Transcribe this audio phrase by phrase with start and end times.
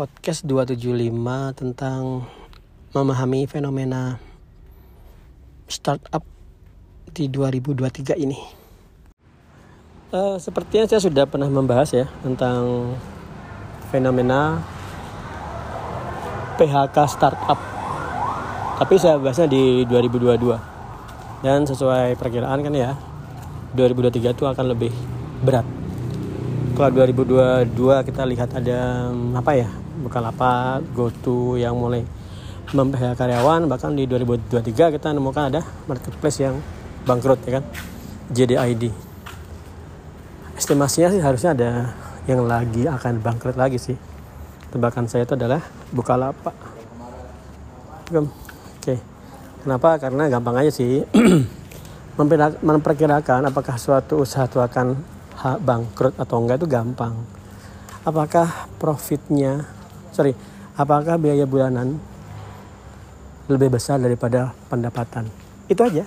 [0.00, 2.24] podcast 275 tentang
[2.96, 4.16] memahami fenomena
[5.68, 6.24] startup
[7.12, 8.40] di 2023 ini.
[10.08, 12.96] Uh, sepertinya saya sudah pernah membahas ya tentang
[13.92, 14.64] fenomena
[16.56, 17.60] PHK startup.
[18.80, 21.44] Tapi saya bahasnya di 2022.
[21.44, 22.96] Dan sesuai perkiraan kan ya,
[23.76, 24.96] 2023 itu akan lebih
[25.44, 25.79] berat.
[26.80, 27.76] Kalau 2022
[28.08, 29.68] kita lihat ada apa ya?
[30.00, 32.08] Bukalapak, GoTo yang mulai
[32.72, 33.68] memphk karyawan.
[33.68, 36.56] Bahkan di 2023 kita menemukan ada marketplace yang
[37.04, 37.64] bangkrut ya kan?
[38.32, 39.10] JDID
[40.56, 41.70] estimasinya sih harusnya ada
[42.24, 44.00] yang lagi akan bangkrut lagi sih.
[44.72, 45.60] Tebakan saya itu adalah
[45.92, 46.56] Bukalapak.
[48.08, 48.96] Oke.
[49.60, 50.00] Kenapa?
[50.00, 51.04] Karena gampang aja sih.
[52.64, 57.14] Memperkirakan apakah suatu usaha itu akan bangkrut atau enggak itu gampang
[58.04, 59.64] apakah profitnya
[60.12, 60.36] sorry
[60.76, 62.00] apakah biaya bulanan
[63.50, 65.26] lebih besar daripada pendapatan.
[65.66, 66.06] Itu aja.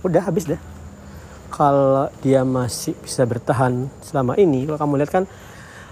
[0.00, 0.58] Udah habis deh.
[1.52, 5.24] Kalau dia masih bisa bertahan selama ini, kalau kamu lihat kan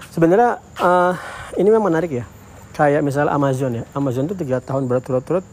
[0.09, 1.13] sebenarnya uh,
[1.55, 2.25] ini memang menarik ya.
[2.73, 3.83] Kayak misalnya Amazon ya.
[3.93, 5.45] Amazon itu tiga tahun berturut-turut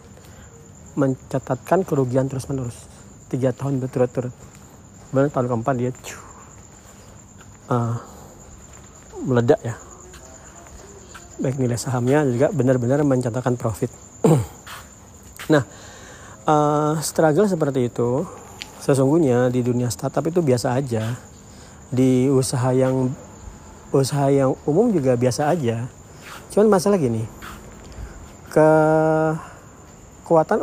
[0.96, 2.88] mencatatkan kerugian terus-menerus.
[3.28, 4.32] Tiga tahun berturut-turut.
[5.12, 5.92] Benar tahun keempat dia
[7.72, 7.96] uh,
[9.24, 9.80] meledak ya.
[11.40, 13.90] Baik nilai sahamnya juga benar-benar mencatatkan profit.
[15.50, 15.66] Nah,
[16.46, 18.22] uh, struggle seperti itu
[18.78, 21.18] sesungguhnya di dunia startup itu biasa aja.
[21.90, 23.10] Di usaha yang
[23.92, 25.90] usaha yang umum juga biasa aja.
[26.54, 27.26] Cuman masalah gini,
[28.54, 29.44] kekuatan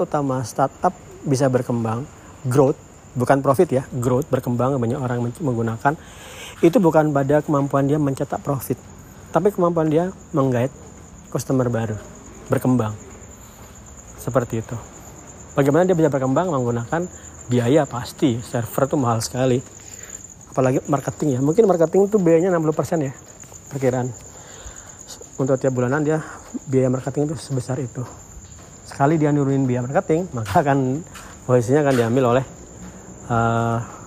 [0.01, 0.95] utama startup
[1.27, 2.07] bisa berkembang,
[2.47, 2.79] growth,
[3.13, 5.93] bukan profit ya, growth berkembang banyak orang menggunakan
[6.59, 8.75] itu bukan pada kemampuan dia mencetak profit,
[9.31, 10.73] tapi kemampuan dia menggait
[11.31, 11.95] customer baru,
[12.51, 12.91] berkembang.
[14.19, 14.75] Seperti itu.
[15.55, 16.51] Bagaimana dia bisa berkembang?
[16.51, 17.07] Menggunakan
[17.47, 18.37] biaya pasti.
[18.43, 19.63] Server itu mahal sekali.
[20.51, 21.39] Apalagi marketing ya.
[21.39, 23.13] Mungkin marketing itu biayanya 60% ya
[23.71, 24.11] perkiraan.
[25.39, 26.19] Untuk tiap bulanan dia
[26.67, 28.03] biaya marketing itu sebesar itu.
[28.83, 30.99] Sekali dia nurunin biaya marketing maka akan
[31.47, 32.45] posisinya akan diambil oleh
[33.31, 33.98] uh,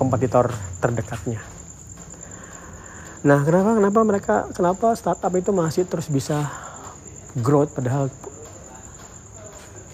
[0.00, 0.48] kompetitor
[0.80, 1.44] terdekatnya.
[3.20, 6.48] Nah kenapa kenapa mereka kenapa startup itu masih terus bisa
[7.36, 8.08] growth padahal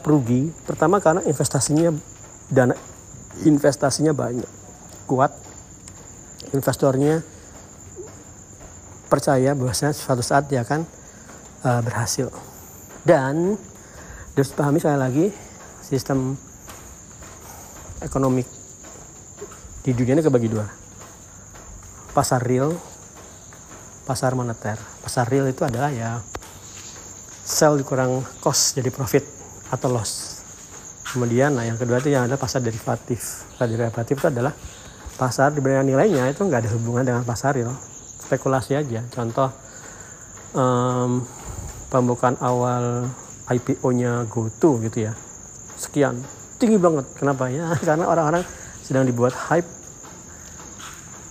[0.06, 0.54] rugi?
[0.62, 1.90] Pertama karena investasinya
[2.46, 2.78] dana
[3.42, 4.46] investasinya banyak
[5.10, 5.34] kuat.
[6.54, 7.26] Investornya
[9.10, 10.86] percaya bahwasanya suatu saat dia akan
[11.66, 12.30] uh, berhasil.
[13.02, 13.58] Dan
[14.38, 15.26] harus pahami sekali lagi
[15.82, 16.38] sistem
[17.98, 18.55] ekonomi
[19.86, 20.66] di dunia ini kebagi dua
[22.10, 22.74] pasar real
[24.02, 24.74] pasar moneter
[25.06, 26.18] pasar real itu adalah ya
[27.46, 29.22] sell dikurang cost jadi profit
[29.70, 30.42] atau loss.
[31.06, 33.46] Kemudian nah yang kedua itu yang ada pasar derivatif.
[33.54, 34.52] Pasar derivatif itu adalah
[35.16, 37.70] pasar dibandingkan nilainya itu nggak ada hubungan dengan pasar real.
[38.18, 39.06] Spekulasi aja.
[39.14, 39.54] Contoh
[40.58, 41.22] um,
[41.86, 43.06] pembukaan awal
[43.46, 45.14] IPO-nya GoTo gitu ya.
[45.78, 46.18] Sekian
[46.58, 47.06] tinggi banget.
[47.14, 47.70] Kenapa ya?
[47.86, 48.42] Karena orang-orang
[48.82, 49.70] sedang dibuat hype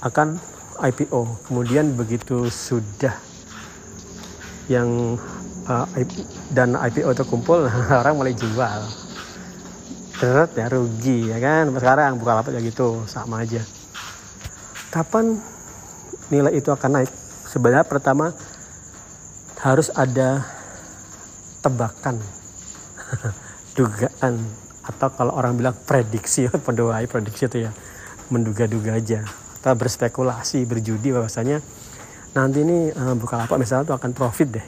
[0.06, 0.38] akan
[0.86, 1.50] IPO.
[1.50, 3.18] Kemudian begitu sudah
[4.70, 5.18] yang
[5.66, 5.86] uh,
[6.54, 7.66] dan IPO itu kumpul
[8.02, 8.82] orang mulai jual.
[10.16, 11.74] Terus ya rugi ya kan?
[11.74, 13.66] Sekarang buka lapak ya gitu sama aja.
[14.94, 15.42] Kapan
[16.30, 17.12] nilai itu akan naik?
[17.50, 18.32] Sebenarnya pertama
[19.60, 20.46] harus ada
[21.66, 22.22] tebakan
[23.78, 24.38] dugaan.
[24.86, 27.72] Atau kalau orang bilang prediksi pendoai prediksi itu ya
[28.30, 29.26] menduga-duga aja
[29.66, 31.58] atau berspekulasi berjudi bahwasanya
[32.38, 34.68] nanti ini uh, lapak misalnya itu akan profit deh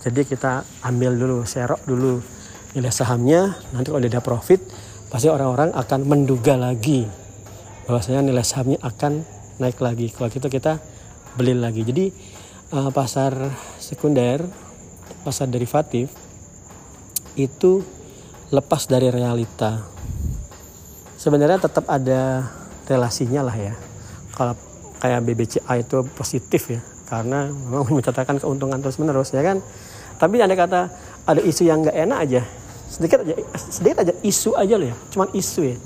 [0.00, 2.24] jadi kita ambil dulu, serok dulu
[2.72, 3.52] nilai sahamnya.
[3.76, 4.64] Nanti kalau ada profit,
[5.12, 7.04] pasti orang-orang akan menduga lagi
[7.84, 9.20] bahwasanya nilai sahamnya akan
[9.60, 10.08] naik lagi.
[10.08, 10.80] Kalau gitu kita
[11.36, 11.84] beli lagi.
[11.84, 12.08] Jadi
[12.72, 13.36] uh, pasar
[13.76, 14.40] sekunder,
[15.20, 16.08] pasar derivatif
[17.36, 17.84] itu
[18.48, 19.84] lepas dari realita.
[21.20, 22.48] Sebenarnya tetap ada
[22.88, 23.89] relasinya lah ya.
[24.34, 24.54] Kalau
[25.00, 26.80] kayak BBCA itu positif ya
[27.10, 29.58] karena memang mencatatkan keuntungan terus menerus ya kan?
[30.20, 30.80] Tapi ada kata
[31.24, 32.42] ada isu yang nggak enak aja.
[32.90, 35.76] Sedikit aja sedikit aja isu aja loh ya cuman isu ya.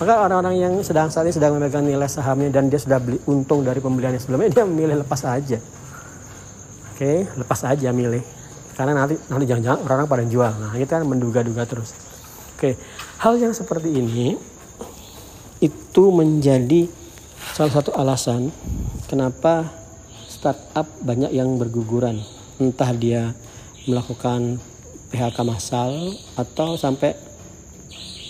[0.00, 3.60] Maka orang-orang yang sedang saat ini sedang memegang nilai sahamnya dan dia sudah beli untung
[3.60, 5.60] dari pembeliannya sebelumnya dia memilih lepas aja.
[6.96, 8.24] Oke lepas aja milih.
[8.76, 10.52] Karena nanti nanti jangan-jangan orang-orang pada jual.
[10.56, 11.92] Nah itu kan menduga-duga terus.
[12.56, 12.80] Oke
[13.20, 14.40] hal yang seperti ini
[15.60, 16.88] itu menjadi
[17.56, 18.52] salah satu alasan
[19.08, 19.80] kenapa
[20.40, 22.22] startup banyak yang berguguran.
[22.56, 23.36] Entah dia
[23.84, 24.56] melakukan
[25.10, 27.12] PHK massal atau sampai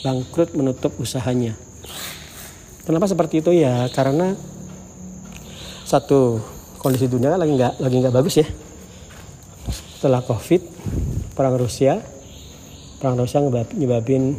[0.00, 1.54] bangkrut menutup usahanya.
[2.82, 3.52] Kenapa seperti itu?
[3.52, 4.34] Ya karena
[5.84, 6.40] satu
[6.80, 8.46] kondisi dunia kan lagi nggak lagi nggak bagus ya.
[10.00, 10.64] Setelah covid
[11.36, 12.00] perang Rusia
[12.98, 13.44] perang Rusia
[13.76, 14.34] nyebabin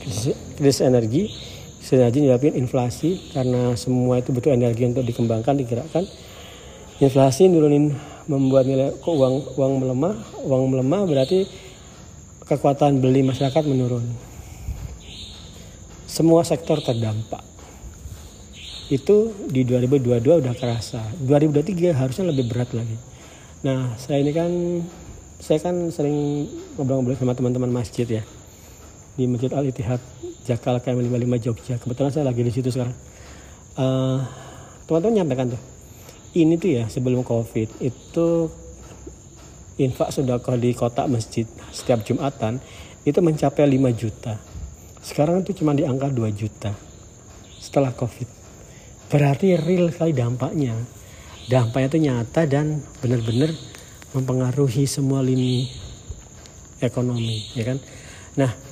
[0.00, 1.32] krisis, krisis energi
[1.90, 6.06] energi nyebabin inflasi karena semua itu butuh energi untuk dikembangkan digerakkan.
[7.02, 7.90] Inflasi nurunin
[8.30, 10.14] membuat nilai uang uang melemah
[10.46, 11.42] uang melemah berarti
[12.46, 14.06] kekuatan beli masyarakat menurun.
[16.06, 17.42] Semua sektor terdampak.
[18.92, 21.02] Itu di 2022 udah kerasa.
[21.24, 22.94] 2023 harusnya lebih berat lagi.
[23.66, 24.50] Nah saya ini kan
[25.42, 26.46] saya kan sering
[26.78, 28.22] ngobrol-ngobrol sama teman-teman masjid ya.
[29.18, 30.00] Di Masjid Al Ittihad
[30.42, 31.74] Jakal KM55 Jogja.
[31.78, 32.94] Kebetulan saya lagi di situ sekarang.
[33.78, 34.20] Uh,
[34.84, 35.62] teman-teman nyampaikan tuh
[36.32, 38.28] ini tuh ya sebelum covid itu
[39.80, 42.60] infak sudah di kota masjid setiap jumatan
[43.04, 44.36] itu mencapai 5 juta.
[45.02, 46.72] Sekarang itu cuma di angka 2 juta
[47.58, 48.28] setelah covid.
[49.10, 50.72] Berarti real sekali dampaknya.
[51.50, 53.50] Dampaknya itu nyata dan benar-benar
[54.14, 55.68] mempengaruhi semua lini
[56.78, 57.78] ekonomi ya kan?
[58.38, 58.71] Nah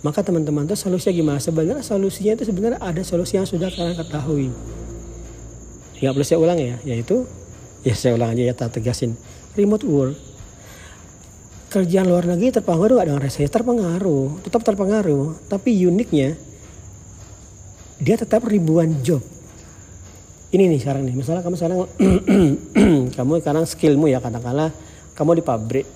[0.00, 1.38] maka teman-teman itu solusinya gimana?
[1.44, 4.48] Sebenarnya solusinya itu sebenarnya ada solusi yang sudah kalian ketahui.
[6.00, 7.28] Nggak perlu saya ulang ya yaitu
[7.84, 9.12] ya saya ulang aja ya tak tegasin.
[9.52, 10.16] Remote work.
[11.70, 15.36] Kerjaan luar negeri terpengaruh nggak dengan resesi terpengaruh tetap terpengaruh.
[15.52, 16.32] Tapi uniknya
[18.00, 19.20] dia tetap ribuan job.
[20.50, 21.78] Ini nih sekarang nih misalnya kamu sekarang
[23.20, 24.72] kamu sekarang skillmu ya katakanlah
[25.12, 25.86] kamu di pabrik.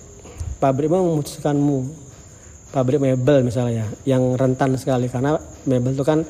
[0.61, 2.04] Pabrik memutuskanmu
[2.75, 6.27] pabrik mebel misalnya yang rentan sekali karena mebel itu kan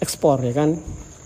[0.00, 0.72] ekspor ya kan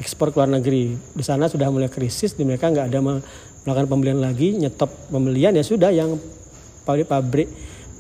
[0.03, 4.19] ekspor ke luar negeri di sana sudah mulai krisis di mereka nggak ada melakukan pembelian
[4.19, 6.19] lagi nyetop pembelian ya sudah yang
[6.83, 7.47] pabrik-pabrik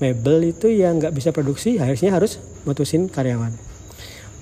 [0.02, 3.54] mebel itu yang nggak bisa produksi harusnya harus mutusin karyawan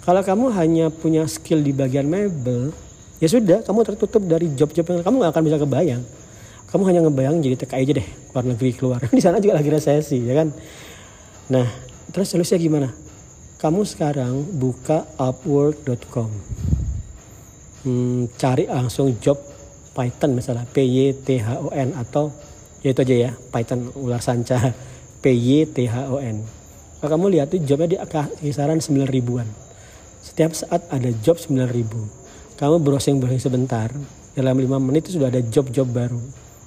[0.05, 2.77] kalau kamu hanya punya skill di bagian mebel,
[3.25, 6.03] ya sudah, kamu tertutup dari job-job yang kamu gak akan bisa kebayang.
[6.69, 9.01] Kamu hanya ngebayang jadi TKI aja deh, luar negeri keluar.
[9.17, 10.53] di sana juga lagi resesi, ya kan?
[11.49, 11.65] Nah,
[12.15, 12.89] terus solusinya gimana?
[13.59, 16.31] Kamu sekarang buka upwork.com.
[17.83, 19.37] Hmm, cari langsung job
[19.91, 22.31] Python misalnya, P Y T H O N atau
[22.87, 24.71] ya itu aja ya, Python ular sanca,
[25.23, 26.47] P Y T H O N.
[27.03, 27.97] Kalau kamu lihat tuh jobnya di
[28.41, 29.45] kisaran 9 ribuan
[30.25, 31.69] setiap saat ada job 9000.
[32.57, 33.93] Kamu browsing-browsing sebentar,
[34.33, 36.17] dalam 5 menit itu sudah ada job-job baru.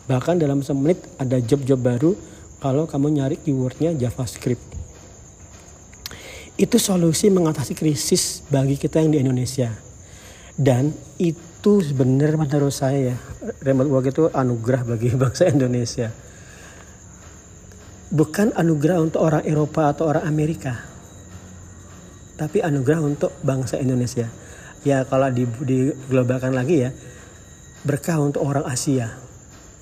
[0.06, 2.14] Bahkan dalam semenit ada job-job baru
[2.62, 4.77] kalau kamu nyari keywordnya JavaScript.
[6.58, 9.70] Itu solusi mengatasi krisis bagi kita yang di Indonesia.
[10.58, 10.90] Dan
[11.22, 13.18] itu benar menurut saya ya,
[13.62, 16.10] remote work itu anugerah bagi bangsa Indonesia.
[18.10, 20.98] Bukan anugerah untuk orang Eropa atau orang Amerika
[22.38, 24.30] tapi anugerah untuk bangsa Indonesia.
[24.86, 26.94] Ya kalau di, diglobalkan lagi ya,
[27.82, 29.10] berkah untuk orang Asia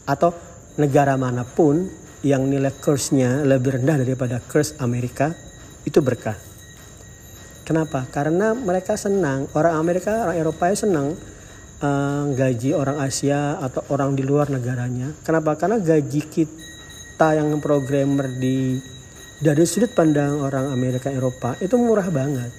[0.07, 0.31] atau
[0.79, 1.91] negara mana pun
[2.23, 5.35] yang nilai kursnya lebih rendah daripada kurs Amerika
[5.83, 6.39] itu berkah.
[7.65, 8.05] Kenapa?
[8.13, 11.17] Karena mereka senang, orang Amerika, orang Eropa senang
[11.81, 15.09] uh, gaji orang Asia atau orang di luar negaranya.
[15.25, 15.57] Kenapa?
[15.57, 18.77] Karena gaji kita yang programmer di
[19.41, 22.55] dari sudut pandang orang Amerika Eropa itu murah banget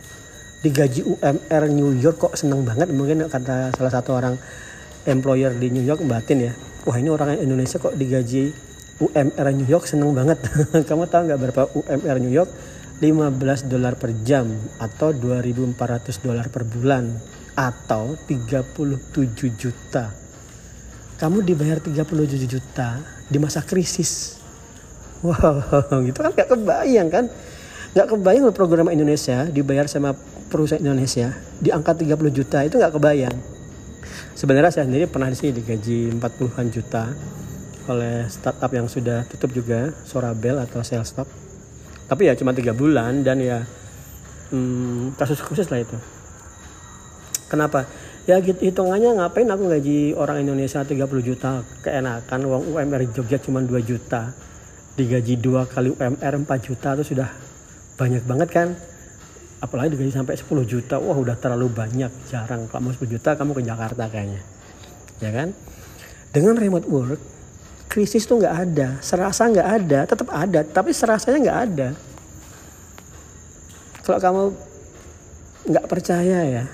[0.60, 4.36] digaji UMR New York kok seneng banget mungkin kata salah satu orang
[5.08, 6.52] employer di New York batin ya
[6.84, 8.52] wah ini orang Indonesia kok digaji
[9.00, 10.36] UMR New York seneng banget
[10.88, 12.50] kamu tahu nggak berapa UMR New York
[12.98, 14.48] 15 dolar per jam
[14.80, 17.12] atau 2.400 dolar per bulan
[17.56, 19.16] atau 37
[19.56, 20.12] juta
[21.16, 24.36] kamu dibayar 37 juta di masa krisis
[25.24, 25.64] Wow,
[26.06, 27.24] gitu kan gak kebayang kan?
[27.96, 30.12] Gak kebayang program Indonesia dibayar sama
[30.52, 33.36] perusahaan Indonesia di angka 30 juta itu gak kebayang.
[34.36, 37.08] Sebenarnya saya sendiri pernah di sini digaji 40-an juta
[37.88, 41.45] oleh startup yang sudah tutup juga, Sorabel atau Salestop.
[42.06, 43.66] Tapi ya cuma tiga bulan dan ya
[44.54, 45.98] hmm, kasus khusus lah itu.
[47.50, 47.86] Kenapa?
[48.26, 51.62] Ya gitu hitungannya ngapain aku gaji orang Indonesia 30 juta?
[51.82, 54.34] Keenakan uang UMR Jogja cuma 2 juta.
[54.96, 57.28] Digaji dua kali UMR 4 juta itu sudah
[57.94, 58.68] banyak banget kan?
[59.62, 62.66] Apalagi digaji sampai 10 juta wah udah terlalu banyak jarang.
[62.66, 64.42] Kalau mau 10 juta kamu ke Jakarta kayaknya.
[65.22, 65.54] Ya kan?
[66.34, 67.35] Dengan remote work
[67.96, 71.88] krisis tuh nggak ada serasa nggak ada tetap ada tapi serasanya nggak ada
[74.04, 74.42] kalau kamu
[75.72, 76.64] nggak percaya ya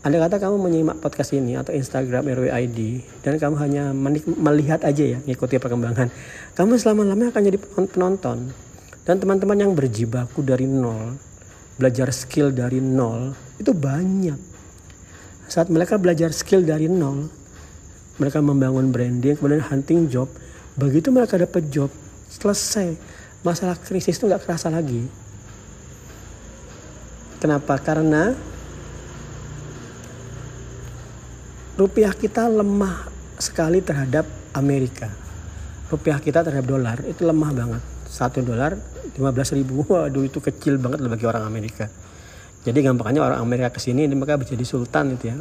[0.00, 2.78] Anda kata kamu menyimak podcast ini atau Instagram RWID
[3.20, 3.92] dan kamu hanya
[4.40, 6.08] melihat aja ya, mengikuti perkembangan.
[6.56, 7.58] Kamu selama-lamanya akan jadi
[7.92, 8.48] penonton.
[9.04, 11.20] Dan teman-teman yang berjibaku dari nol,
[11.76, 14.40] belajar skill dari nol, itu banyak.
[15.52, 17.28] Saat mereka belajar skill dari nol,
[18.20, 20.28] mereka membangun branding, kemudian hunting job.
[20.76, 21.88] Begitu mereka dapat job,
[22.28, 22.92] selesai.
[23.40, 25.08] Masalah krisis itu nggak kerasa lagi.
[27.40, 27.80] Kenapa?
[27.80, 28.36] Karena
[31.80, 33.08] rupiah kita lemah
[33.40, 35.08] sekali terhadap Amerika.
[35.88, 37.82] Rupiah kita terhadap dolar itu lemah banget.
[38.04, 38.76] Satu dolar
[39.16, 41.88] 15 ribu, waduh itu kecil banget bagi orang Amerika.
[42.60, 45.40] Jadi gampangnya orang Amerika ke sini mereka bisa jadi sultan itu ya.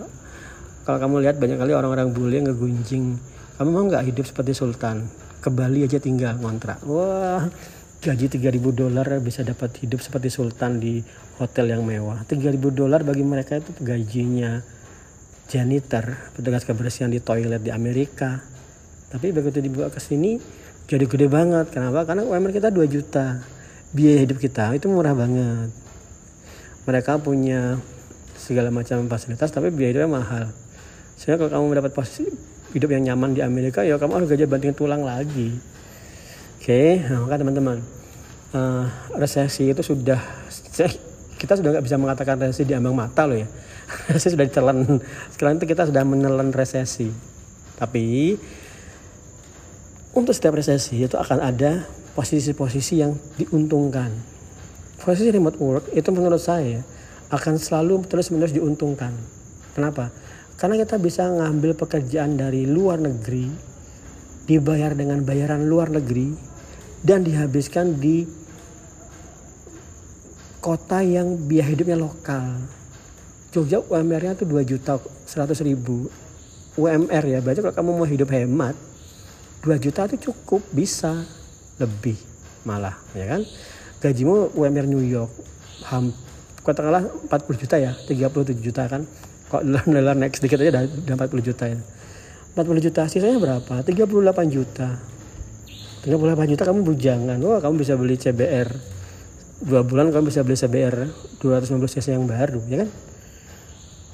[0.89, 3.13] Kalau kamu lihat banyak kali orang-orang bule ngegunjing,
[3.61, 5.05] kamu mau nggak hidup seperti sultan?
[5.37, 6.81] Ke Bali aja tinggal ngontrak.
[6.81, 7.45] Wah,
[8.01, 10.97] gaji 3000 dolar bisa dapat hidup seperti sultan di
[11.37, 12.25] hotel yang mewah.
[12.25, 14.65] 3000 dolar bagi mereka itu gajinya
[15.45, 18.41] janitor, petugas kebersihan di toilet di Amerika.
[19.13, 20.41] Tapi begitu dibuka ke sini
[20.89, 21.69] jadi gede banget.
[21.69, 22.01] Kenapa?
[22.09, 23.37] Karena UMR kita 2 juta.
[23.93, 25.69] Biaya hidup kita itu murah banget.
[26.89, 27.77] Mereka punya
[28.41, 30.49] segala macam fasilitas tapi biaya hidupnya mahal.
[31.19, 32.31] Sehingga kalau kamu mendapat posisi
[32.71, 35.51] hidup yang nyaman di Amerika ya kamu harus gaji banting tulang lagi.
[36.55, 37.83] Oke, nah, maka teman-teman
[38.55, 38.87] uh,
[39.19, 40.19] resesi itu sudah
[41.35, 43.47] kita sudah nggak bisa mengatakan resesi di ambang mata loh ya.
[44.15, 44.85] Resesi sudah ditelan
[45.35, 47.11] sekarang itu kita sudah menelan resesi.
[47.75, 48.35] Tapi
[50.15, 51.83] untuk setiap resesi itu akan ada
[52.15, 54.11] posisi-posisi yang diuntungkan.
[54.99, 56.83] Posisi remote work itu menurut saya
[57.31, 59.15] akan selalu terus-menerus diuntungkan.
[59.73, 60.11] Kenapa
[60.59, 63.47] karena kita bisa ngambil pekerjaan dari luar negeri
[64.43, 66.35] dibayar dengan bayaran luar negeri
[66.99, 68.27] dan dihabiskan di
[70.59, 72.59] kota yang biaya hidupnya lokal.
[73.55, 76.11] Jogja UMR-nya tuh 2 juta 100 ribu.
[76.75, 78.75] UMR ya berarti kalau kamu mau hidup hemat
[79.63, 81.23] 2 juta itu cukup bisa.
[81.79, 82.19] Lebih
[82.67, 83.47] malah ya kan?
[84.03, 85.31] Gajimu UMR New York
[85.87, 86.11] ham
[86.59, 89.07] katakanlah 40 juta ya 37 juta kan
[89.49, 91.79] kok dolar naik sedikit aja udah 40 juta ya
[92.57, 93.75] 40 juta sisanya berapa?
[93.85, 94.09] 38
[94.49, 94.99] juta.
[96.03, 97.37] 38 juta kamu bujangan.
[97.39, 98.99] Wah kamu bisa beli CBR
[99.59, 101.11] dua bulan kamu bisa beli CBR
[101.43, 102.89] 250 cc yang baru ya kan?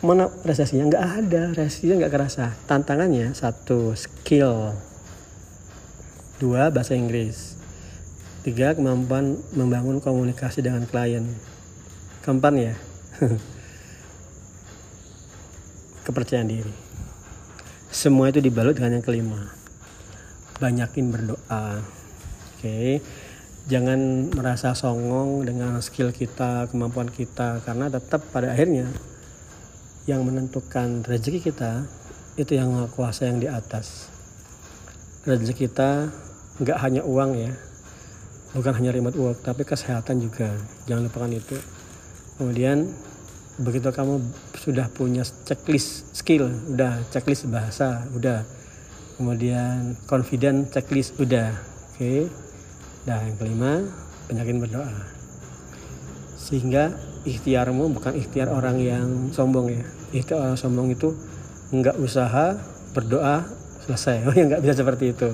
[0.06, 0.90] Mana resesinya?
[0.90, 2.54] Nggak ada resesinya nggak kerasa.
[2.70, 4.78] Tantangannya satu skill.
[6.38, 7.56] Dua bahasa Inggris.
[8.46, 11.26] Tiga kemampuan membangun komunikasi dengan klien.
[12.22, 12.74] Keempat ya
[16.06, 16.74] kepercayaan diri.
[17.90, 19.42] Semua itu dibalut dengan yang kelima.
[20.62, 21.82] Banyakin berdoa.
[22.56, 22.62] Oke.
[22.62, 22.90] Okay.
[23.66, 28.86] jangan merasa songong dengan skill kita kemampuan kita karena tetap pada akhirnya
[30.06, 31.82] yang menentukan rezeki kita
[32.38, 34.14] itu yang maha kuasa yang di atas.
[35.26, 36.14] Rezeki kita
[36.62, 37.52] nggak hanya uang ya.
[38.54, 40.54] Bukan hanya remote work tapi kesehatan juga.
[40.86, 41.58] Jangan lupakan itu.
[42.38, 42.86] Kemudian
[43.58, 44.22] begitu kamu
[44.56, 48.44] sudah punya checklist skill udah checklist bahasa udah.
[49.16, 51.56] Kemudian confident checklist udah.
[51.96, 52.00] Oke.
[52.00, 52.22] Okay.
[53.06, 53.72] dan yang kelima
[54.26, 54.90] banyakin berdoa.
[56.42, 56.90] Sehingga
[57.24, 59.86] ikhtiarmu bukan ikhtiar orang yang sombong ya.
[60.10, 61.14] Ikhtiar orang sombong itu
[61.70, 62.58] nggak usaha
[62.98, 63.46] berdoa
[63.86, 64.24] selesai.
[64.28, 65.30] Oh ya nggak bisa seperti itu.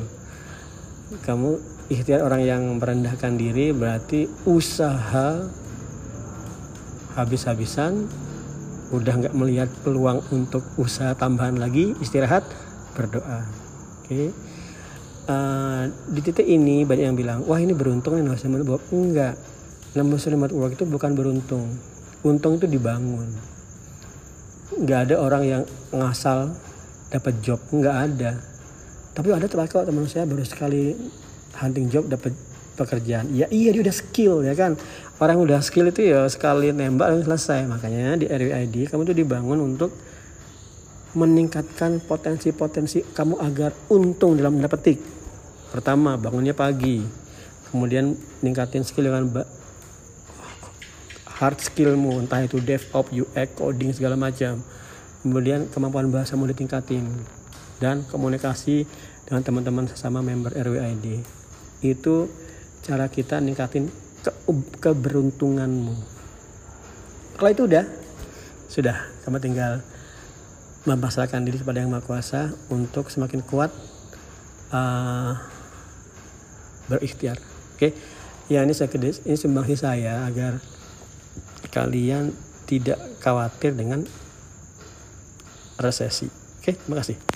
[1.24, 1.50] Kamu
[1.92, 5.44] ikhtiar orang yang merendahkan diri berarti usaha
[7.16, 8.08] habis-habisan
[8.92, 12.44] udah nggak melihat peluang untuk usaha tambahan lagi istirahat
[12.94, 13.48] berdoa
[14.04, 14.28] oke okay.
[15.28, 19.40] uh, eh, di titik ini banyak yang bilang wah ini beruntung nih Mas Bob enggak
[19.92, 21.68] Nah Muslim at work itu bukan beruntung.
[22.24, 23.28] Untung itu dibangun.
[24.80, 26.56] Nggak ada orang yang ngasal
[27.12, 28.40] dapat job, nggak ada.
[29.12, 30.96] Tapi ada kok teman saya baru sekali
[31.60, 32.32] hunting job dapat
[32.80, 33.36] pekerjaan.
[33.36, 34.80] Ya iya dia udah skill ya kan.
[35.22, 37.70] Orang udah skill itu ya sekali nembak dan selesai.
[37.70, 39.94] Makanya di RWID kamu tuh dibangun untuk
[41.14, 44.98] meningkatkan potensi-potensi kamu agar untung dalam mendapat
[45.70, 47.06] Pertama, bangunnya pagi.
[47.70, 49.30] Kemudian ningkatin skill dengan
[51.38, 54.58] hard skillmu entah itu DevOps, UX, coding segala macam.
[55.22, 57.06] Kemudian kemampuan bahasa mau ditingkatin
[57.78, 58.90] dan komunikasi
[59.30, 61.22] dengan teman-teman sesama member RWID.
[61.86, 62.26] Itu
[62.82, 63.90] cara kita ningkatin
[64.22, 64.32] ke
[64.82, 65.96] keberuntunganmu.
[67.38, 67.86] Kalau itu udah,
[68.70, 69.82] sudah kamu tinggal
[70.86, 73.70] memasrahkan diri kepada yang Maha Kuasa untuk semakin kuat
[74.74, 75.38] uh,
[76.90, 77.38] berikhtiar.
[77.78, 77.92] Oke, okay?
[78.50, 80.58] ya ini saya ini sumbangsi saya agar
[81.70, 82.34] kalian
[82.66, 84.06] tidak khawatir dengan
[85.78, 86.30] resesi.
[86.62, 87.31] Oke, terima kasih.